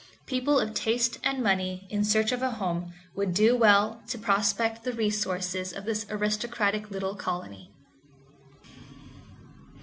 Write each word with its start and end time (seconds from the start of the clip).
People 0.25 0.59
of 0.59 0.73
taste 0.73 1.19
and 1.23 1.43
money 1.43 1.85
in 1.91 2.03
search 2.03 2.31
of 2.31 2.41
a 2.41 2.53
home 2.53 2.91
would 3.13 3.35
do 3.35 3.55
well 3.55 4.01
to 4.07 4.17
prospect 4.17 4.83
the 4.83 4.93
resources 4.93 5.71
of 5.71 5.85
this 5.85 6.07
aristocratic 6.09 6.89
little 6.89 7.13
colony. 7.13 7.69